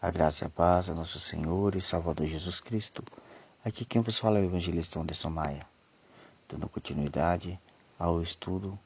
A 0.00 0.12
graça 0.12 0.44
e 0.44 0.46
a 0.46 0.50
paz 0.50 0.88
a 0.88 0.94
nosso 0.94 1.18
Senhor 1.18 1.74
e 1.74 1.82
Salvador 1.82 2.24
Jesus 2.24 2.60
Cristo. 2.60 3.02
Aqui 3.64 3.84
quem 3.84 4.00
vos 4.00 4.16
fala 4.16 4.38
é 4.38 4.42
o 4.42 4.44
evangelista 4.44 5.00
Anderson 5.00 5.28
Maia, 5.28 5.66
dando 6.48 6.68
continuidade 6.68 7.58
ao 7.98 8.22
estudo 8.22 8.78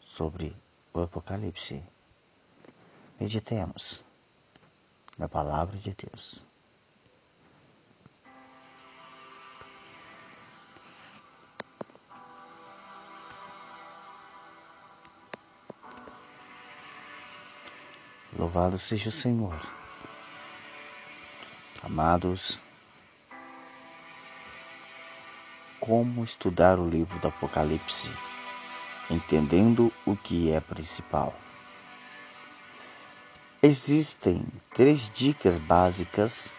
sobre 0.00 0.56
o 0.94 1.00
Apocalipse. 1.00 1.82
Meditemos 3.18 4.04
na 5.18 5.28
palavra 5.28 5.76
de 5.76 5.92
Deus. 5.92 6.46
Louvado 18.38 18.78
seja 18.78 19.08
o 19.08 19.12
Senhor 19.12 19.80
Amados, 21.82 22.62
como 25.80 26.22
estudar 26.22 26.78
o 26.78 26.86
livro 26.86 27.18
do 27.20 27.28
Apocalipse, 27.28 28.12
entendendo 29.08 29.90
o 30.04 30.14
que 30.14 30.52
é 30.52 30.60
principal? 30.60 31.34
Existem 33.62 34.46
três 34.74 35.08
dicas 35.08 35.56
básicas 35.56 36.52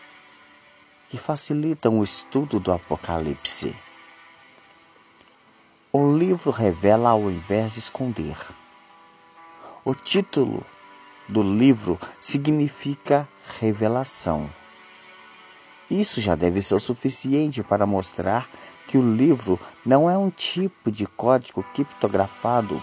que 1.07 1.20
facilitam 1.20 1.99
o 1.99 2.03
estudo 2.03 2.59
do 2.59 2.71
Apocalipse. 2.71 3.76
O 5.93 6.17
livro 6.17 6.49
revela 6.49 7.12
ao 7.12 7.29
invés 7.29 7.73
de 7.73 7.79
esconder. 7.79 8.38
O 9.85 9.93
título 9.93 10.65
do 11.29 11.43
livro 11.43 11.99
significa 12.20 13.29
revelação. 13.59 14.60
Isso 15.91 16.22
já 16.22 16.36
deve 16.36 16.62
ser 16.62 16.76
o 16.76 16.80
suficiente 16.80 17.62
para 17.62 17.85
mostrar 17.85 18.49
que 18.88 18.98
o 18.98 19.13
livro 19.13 19.60
não 19.85 20.10
é 20.10 20.18
um 20.18 20.29
tipo 20.29 20.90
de 20.90 21.05
código 21.05 21.62
criptografado 21.74 22.82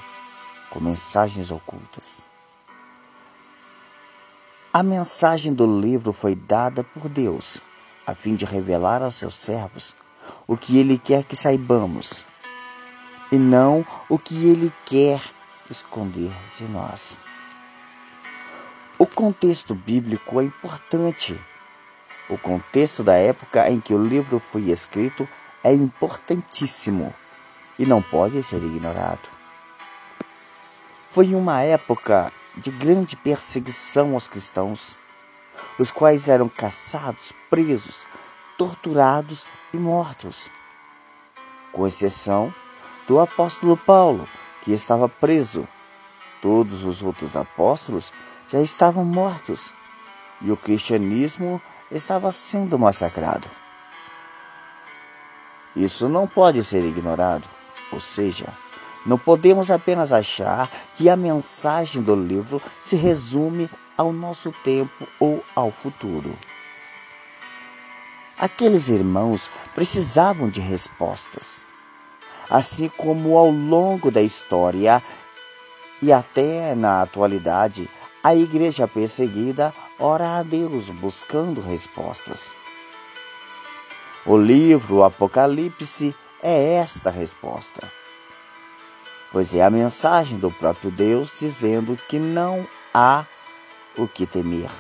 com 0.68 0.78
mensagens 0.78 1.50
ocultas. 1.50 2.28
A 4.70 4.82
mensagem 4.82 5.54
do 5.54 5.80
livro 5.80 6.12
foi 6.12 6.34
dada 6.34 6.84
por 6.84 7.08
Deus 7.08 7.62
a 8.06 8.14
fim 8.14 8.34
de 8.34 8.44
revelar 8.44 9.02
aos 9.02 9.14
seus 9.14 9.36
servos 9.36 9.96
o 10.46 10.54
que 10.54 10.78
ele 10.78 10.98
quer 10.98 11.24
que 11.24 11.34
saibamos 11.34 12.26
e 13.32 13.38
não 13.38 13.86
o 14.10 14.18
que 14.18 14.50
ele 14.50 14.70
quer 14.84 15.22
esconder 15.70 16.30
de 16.58 16.64
nós. 16.64 17.22
O 18.98 19.06
contexto 19.06 19.74
bíblico 19.74 20.42
é 20.42 20.44
importante 20.44 21.40
o 22.28 22.36
contexto 22.36 23.02
da 23.02 23.14
época 23.14 23.70
em 23.70 23.80
que 23.80 23.94
o 23.94 24.04
livro 24.04 24.38
foi 24.38 24.70
escrito 24.70 25.26
é 25.64 25.72
importantíssimo 25.72 27.14
e 27.78 27.86
não 27.86 28.02
pode 28.02 28.42
ser 28.42 28.62
ignorado. 28.62 29.28
Foi 31.08 31.34
uma 31.34 31.62
época 31.62 32.32
de 32.56 32.70
grande 32.70 33.16
perseguição 33.16 34.12
aos 34.12 34.26
cristãos, 34.26 34.98
os 35.78 35.90
quais 35.90 36.28
eram 36.28 36.48
caçados, 36.48 37.32
presos, 37.48 38.06
torturados 38.56 39.46
e 39.72 39.76
mortos. 39.76 40.50
Com 41.72 41.86
exceção 41.86 42.54
do 43.06 43.18
apóstolo 43.18 43.76
Paulo, 43.76 44.28
que 44.62 44.72
estava 44.72 45.08
preso. 45.08 45.66
Todos 46.42 46.84
os 46.84 47.02
outros 47.02 47.36
apóstolos 47.36 48.12
já 48.46 48.60
estavam 48.60 49.04
mortos 49.04 49.74
e 50.40 50.50
o 50.50 50.56
cristianismo 50.56 51.60
estava 51.90 52.30
sendo 52.30 52.78
massacrado. 52.78 53.48
Isso 55.74 56.08
não 56.08 56.26
pode 56.26 56.62
ser 56.64 56.84
ignorado, 56.84 57.48
ou 57.92 58.00
seja, 58.00 58.52
não 59.06 59.18
podemos 59.18 59.70
apenas 59.70 60.12
achar 60.12 60.70
que 60.94 61.08
a 61.08 61.16
mensagem 61.16 62.02
do 62.02 62.14
livro 62.14 62.60
se 62.80 62.96
resume 62.96 63.70
ao 63.96 64.12
nosso 64.12 64.52
tempo 64.64 65.06
ou 65.18 65.44
ao 65.54 65.70
futuro. 65.70 66.36
Aqueles 68.38 68.88
irmãos 68.88 69.50
precisavam 69.74 70.48
de 70.48 70.60
respostas, 70.60 71.66
assim 72.48 72.88
como 72.88 73.36
ao 73.36 73.50
longo 73.50 74.10
da 74.10 74.22
história 74.22 75.02
e 76.00 76.12
até 76.12 76.74
na 76.74 77.02
atualidade, 77.02 77.90
a 78.28 78.34
igreja 78.34 78.86
perseguida 78.86 79.74
ora 79.98 80.36
a 80.36 80.42
Deus 80.42 80.90
buscando 80.90 81.62
respostas. 81.62 82.54
O 84.26 84.36
livro 84.36 85.02
Apocalipse 85.02 86.14
é 86.42 86.74
esta 86.74 87.08
resposta, 87.08 87.90
pois 89.32 89.54
é 89.54 89.62
a 89.62 89.70
mensagem 89.70 90.38
do 90.38 90.50
próprio 90.50 90.90
Deus 90.90 91.38
dizendo 91.40 91.96
que 91.96 92.18
não 92.18 92.68
há 92.92 93.24
o 93.96 94.06
que 94.06 94.26
temer. 94.26 94.70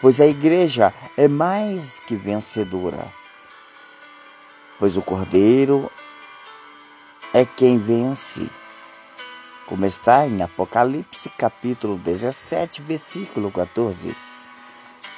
Pois 0.00 0.18
a 0.18 0.26
igreja 0.26 0.94
é 1.14 1.28
mais 1.28 2.00
que 2.00 2.16
vencedora, 2.16 3.12
pois 4.78 4.96
o 4.96 5.02
Cordeiro 5.02 5.92
é 7.34 7.44
quem 7.44 7.76
vence 7.76 8.50
como 9.72 9.86
está 9.86 10.26
em 10.26 10.42
Apocalipse 10.42 11.30
capítulo 11.30 11.96
17, 11.96 12.82
versículo 12.82 13.50
14. 13.50 14.14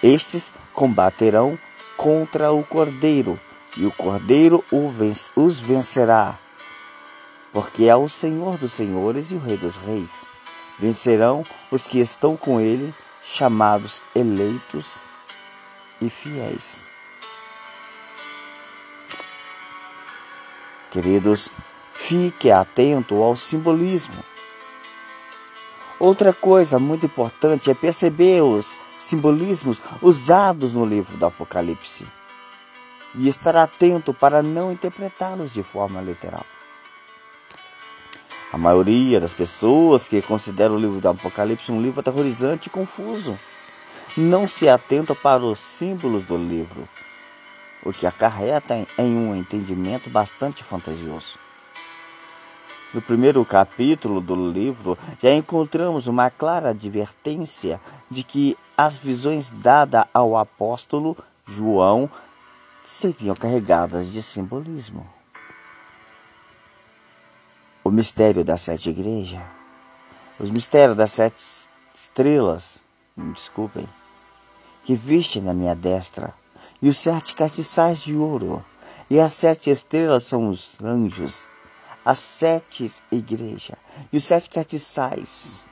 Estes 0.00 0.52
combaterão 0.72 1.58
contra 1.96 2.52
o 2.52 2.62
Cordeiro, 2.62 3.40
e 3.76 3.84
o 3.84 3.90
Cordeiro 3.90 4.64
os 5.34 5.58
vencerá, 5.58 6.38
porque 7.52 7.86
é 7.86 7.96
o 7.96 8.08
Senhor 8.08 8.56
dos 8.56 8.70
senhores 8.70 9.32
e 9.32 9.34
o 9.34 9.40
Rei 9.40 9.56
dos 9.56 9.76
reis. 9.76 10.30
Vencerão 10.78 11.44
os 11.68 11.88
que 11.88 11.98
estão 11.98 12.36
com 12.36 12.60
ele, 12.60 12.94
chamados 13.20 14.04
eleitos 14.14 15.10
e 16.00 16.08
fiéis. 16.08 16.88
Queridos, 20.92 21.50
fique 21.92 22.52
atento 22.52 23.20
ao 23.20 23.34
simbolismo 23.34 24.22
Outra 26.04 26.34
coisa 26.34 26.78
muito 26.78 27.06
importante 27.06 27.70
é 27.70 27.74
perceber 27.74 28.42
os 28.42 28.78
simbolismos 28.98 29.80
usados 30.02 30.74
no 30.74 30.84
livro 30.84 31.16
do 31.16 31.24
Apocalipse 31.24 32.06
e 33.14 33.26
estar 33.26 33.56
atento 33.56 34.12
para 34.12 34.42
não 34.42 34.70
interpretá-los 34.70 35.54
de 35.54 35.62
forma 35.62 36.02
literal. 36.02 36.44
A 38.52 38.58
maioria 38.58 39.18
das 39.18 39.32
pessoas 39.32 40.06
que 40.06 40.20
consideram 40.20 40.74
o 40.74 40.78
livro 40.78 41.00
do 41.00 41.08
Apocalipse 41.08 41.72
um 41.72 41.80
livro 41.80 42.00
aterrorizante 42.00 42.68
e 42.68 42.70
confuso 42.70 43.40
não 44.14 44.46
se 44.46 44.68
atenta 44.68 45.14
para 45.14 45.42
os 45.42 45.58
símbolos 45.58 46.26
do 46.26 46.36
livro, 46.36 46.86
o 47.82 47.94
que 47.94 48.06
acarreta 48.06 48.74
em 48.98 49.16
um 49.16 49.34
entendimento 49.34 50.10
bastante 50.10 50.62
fantasioso. 50.62 51.38
No 52.94 53.02
primeiro 53.02 53.44
capítulo 53.44 54.20
do 54.20 54.36
livro, 54.52 54.96
já 55.20 55.34
encontramos 55.34 56.06
uma 56.06 56.30
clara 56.30 56.70
advertência 56.70 57.80
de 58.08 58.22
que 58.22 58.56
as 58.76 58.96
visões 58.96 59.50
dadas 59.50 60.04
ao 60.14 60.36
apóstolo 60.36 61.16
João 61.44 62.08
seriam 62.84 63.34
carregadas 63.34 64.12
de 64.12 64.22
simbolismo. 64.22 65.04
O 67.82 67.90
mistério 67.90 68.44
das 68.44 68.60
sete 68.60 68.90
igrejas, 68.90 69.42
os 70.38 70.48
mistérios 70.48 70.96
das 70.96 71.10
sete 71.10 71.66
estrelas, 71.92 72.84
desculpem, 73.16 73.88
que 74.84 74.94
viste 74.94 75.40
na 75.40 75.52
minha 75.52 75.74
destra, 75.74 76.32
e 76.80 76.88
os 76.88 76.96
sete 76.96 77.34
castiçais 77.34 77.98
de 77.98 78.14
ouro, 78.14 78.64
e 79.10 79.18
as 79.18 79.32
sete 79.32 79.68
estrelas 79.68 80.22
são 80.22 80.48
os 80.48 80.80
anjos 80.80 81.48
as 82.04 82.18
sete 82.18 82.92
igrejas 83.10 83.78
e 84.12 84.16
os 84.16 84.24
sete 84.24 84.50
castiçais 84.50 85.68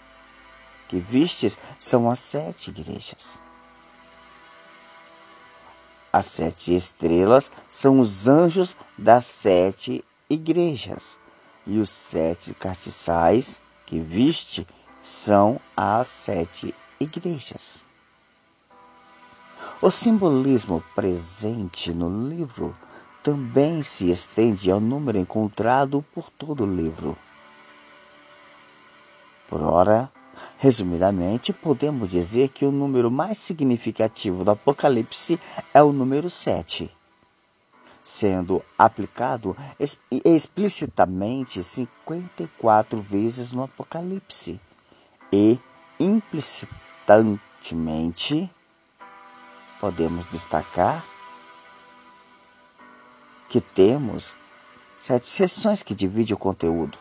que 0.88 0.98
vistes 0.98 1.56
são 1.80 2.10
as 2.10 2.18
sete 2.18 2.70
igrejas. 2.70 3.40
As 6.12 6.26
sete 6.26 6.74
estrelas 6.76 7.50
são 7.70 7.98
os 7.98 8.28
anjos 8.28 8.76
das 8.98 9.24
sete 9.24 10.04
igrejas 10.28 11.18
e 11.66 11.78
os 11.78 11.88
sete 11.88 12.52
castiçais 12.52 13.60
que 13.86 13.98
viste 13.98 14.66
são 15.00 15.60
as 15.76 16.06
sete 16.06 16.74
igrejas. 17.00 17.86
O 19.80 19.90
simbolismo 19.90 20.84
presente 20.94 21.92
no 21.92 22.28
livro 22.28 22.76
também 23.22 23.82
se 23.82 24.10
estende 24.10 24.70
ao 24.70 24.80
número 24.80 25.18
encontrado 25.18 26.04
por 26.14 26.30
todo 26.30 26.64
o 26.64 26.74
livro. 26.74 27.16
Por 29.48 29.62
ora, 29.62 30.10
Resumidamente, 30.58 31.52
podemos 31.52 32.10
dizer 32.10 32.48
que 32.48 32.64
o 32.64 32.72
número 32.72 33.10
mais 33.10 33.36
significativo 33.38 34.44
do 34.44 34.52
Apocalipse 34.52 35.38
é 35.74 35.82
o 35.82 35.92
número 35.92 36.30
7, 36.30 36.90
sendo 38.04 38.62
aplicado 38.78 39.56
explicitamente 40.24 41.62
54 41.62 43.02
vezes 43.02 43.52
no 43.52 43.62
Apocalipse 43.62 44.58
e 45.32 45.60
implicitantemente 45.98 48.50
podemos 49.80 50.24
destacar 50.26 51.04
que 53.52 53.60
temos 53.60 54.34
sete 54.98 55.28
sessões 55.28 55.82
que 55.82 55.94
dividem 55.94 56.32
o 56.32 56.38
conteúdo 56.38 56.96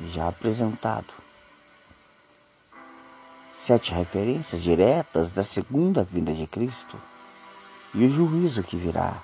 já 0.00 0.28
apresentado. 0.28 1.12
Sete 3.52 3.92
referências 3.92 4.62
diretas 4.62 5.32
da 5.32 5.42
segunda 5.42 6.04
vinda 6.04 6.32
de 6.32 6.46
Cristo 6.46 6.96
e 7.92 8.04
o 8.04 8.08
juízo 8.08 8.62
que 8.62 8.76
virá. 8.76 9.20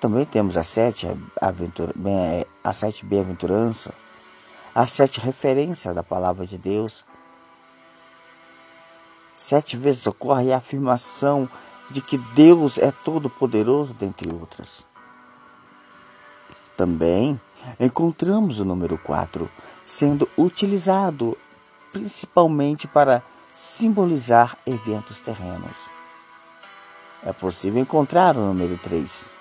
Também 0.00 0.24
temos 0.24 0.56
as 0.56 0.66
sete, 0.66 1.06
aventura, 1.38 1.92
as 2.64 2.76
sete 2.78 3.04
bem-aventuranças, 3.04 3.92
as 4.74 4.88
sete 4.88 5.20
referências 5.20 5.94
da 5.94 6.02
palavra 6.02 6.46
de 6.46 6.56
Deus. 6.56 7.04
Sete 9.34 9.76
vezes 9.76 10.06
ocorre 10.06 10.54
a 10.54 10.56
afirmação 10.56 11.50
de 11.90 12.00
que 12.00 12.18
Deus 12.18 12.78
é 12.78 12.90
todo-poderoso, 12.90 13.94
dentre 13.94 14.32
outras. 14.32 14.86
Também 16.76 17.40
encontramos 17.80 18.60
o 18.60 18.64
número 18.64 18.98
4 18.98 19.50
sendo 19.84 20.28
utilizado 20.36 21.36
principalmente 21.92 22.86
para 22.86 23.22
simbolizar 23.52 24.56
eventos 24.66 25.20
terrenos. 25.20 25.90
É 27.24 27.32
possível 27.32 27.82
encontrar 27.82 28.36
o 28.36 28.40
número 28.40 28.78
3, 28.78 29.34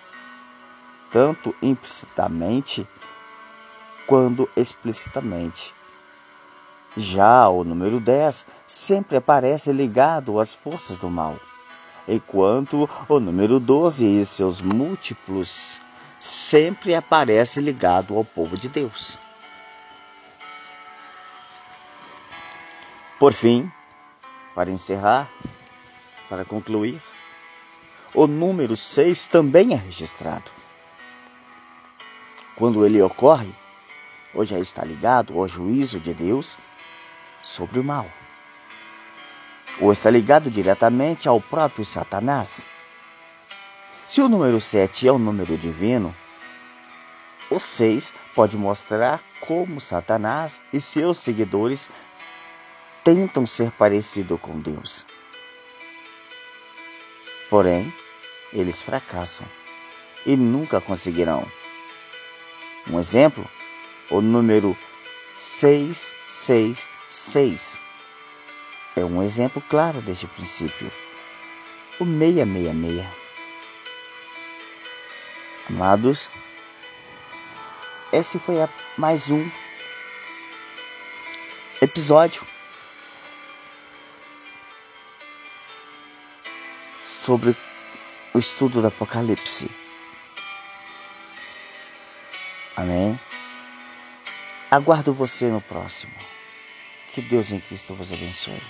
tanto 1.11 1.53
implicitamente 1.61 2.88
quanto 4.07 4.50
explicitamente. 4.55 5.75
Já 6.95 7.47
o 7.47 7.63
número 7.63 8.00
10 8.00 8.47
sempre 8.65 9.17
aparece 9.17 9.71
ligado 9.71 10.39
às 10.39 10.55
forças 10.55 10.97
do 10.97 11.09
mal 11.09 11.35
enquanto 12.07 12.89
o 13.09 13.19
número 13.19 13.59
12 13.59 14.06
e 14.06 14.25
seus 14.25 14.62
múltiplos 14.62 15.81
sempre 16.19 16.95
aparece 16.95 17.59
ligado 17.59 18.15
ao 18.15 18.24
povo 18.24 18.57
de 18.57 18.69
Deus. 18.69 19.19
Por 23.19 23.33
fim, 23.33 23.69
para 24.56 24.69
encerrar, 24.69 25.30
para 26.30 26.45
concluir, 26.45 27.01
o 28.13 28.27
número 28.27 28.75
6 28.75 29.27
também 29.27 29.74
é 29.74 29.75
registrado. 29.75 30.51
Quando 32.56 32.86
ele 32.86 33.01
ocorre, 33.01 33.53
já 34.42 34.60
está 34.60 34.83
ligado 34.83 35.39
ao 35.39 35.48
juízo 35.48 36.00
de 36.00 36.13
Deus 36.13 36.57
sobre 37.44 37.80
o 37.80 37.83
mal 37.83 38.07
ou 39.79 39.91
está 39.91 40.09
ligado 40.09 40.50
diretamente 40.50 41.27
ao 41.27 41.39
próprio 41.39 41.85
Satanás. 41.85 42.65
Se 44.07 44.19
o 44.21 44.29
número 44.29 44.59
7 44.59 45.07
é 45.07 45.12
um 45.12 45.19
número 45.19 45.56
divino, 45.57 46.15
o 47.50 47.59
6 47.59 48.12
pode 48.33 48.57
mostrar 48.57 49.21
como 49.41 49.79
Satanás 49.79 50.59
e 50.74 50.81
seus 50.81 51.19
seguidores 51.19 51.89
tentam 53.03 53.45
ser 53.45 53.69
parecidos 53.71 54.41
com 54.41 54.59
Deus. 54.59 55.06
Porém, 57.50 57.94
eles 58.51 58.81
fracassam 58.81 59.45
e 60.25 60.35
nunca 60.35 60.81
conseguirão. 60.81 61.45
Um 62.89 63.00
exemplo, 63.00 63.45
o 64.09 64.19
número 64.21 64.75
666 65.35 67.87
é 68.97 69.05
um 69.05 69.21
exemplo 69.21 69.61
claro 69.61 70.01
deste 70.01 70.25
princípio. 70.25 70.91
O 71.99 72.05
666. 72.05 73.05
Amados, 75.69 76.29
esse 78.11 78.39
foi 78.39 78.55
mais 78.97 79.29
um 79.29 79.47
episódio 81.79 82.41
sobre 87.23 87.55
o 88.33 88.39
estudo 88.39 88.81
do 88.81 88.88
Apocalipse. 88.88 89.69
Amém? 92.75 93.19
Aguardo 94.71 95.13
você 95.13 95.50
no 95.50 95.61
próximo. 95.61 96.13
Que 97.13 97.21
Deus 97.21 97.51
em 97.51 97.59
Cristo 97.59 97.93
vos 97.93 98.11
abençoe. 98.11 98.61